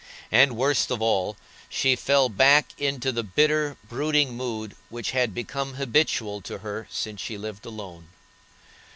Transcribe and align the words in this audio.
And, 0.31 0.55
worst 0.57 0.89
of 0.89 0.99
all, 0.99 1.37
she 1.69 1.95
fell 1.95 2.27
back 2.27 2.69
into 2.79 3.11
the 3.11 3.21
bitter, 3.21 3.77
brooding 3.87 4.35
mood 4.35 4.75
which 4.89 5.11
had 5.11 5.31
become 5.31 5.75
habitual 5.75 6.41
to 6.41 6.57
her 6.57 6.87
since 6.89 7.21
she 7.21 7.37
lived 7.37 7.67
alone. 7.67 8.07